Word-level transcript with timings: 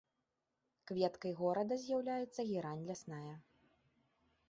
Кветкай 0.91 1.33
горада 1.43 1.73
з'яўляецца 1.83 2.41
герань 2.51 2.83
лясная. 2.91 3.35